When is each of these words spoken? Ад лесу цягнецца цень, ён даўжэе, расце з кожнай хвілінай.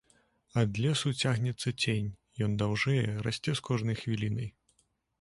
Ад 0.61 0.79
лесу 0.85 1.11
цягнецца 1.25 1.75
цень, 1.85 2.09
ён 2.49 2.57
даўжэе, 2.65 3.07
расце 3.31 3.51
з 3.63 3.67
кожнай 3.71 3.95
хвілінай. 4.05 4.55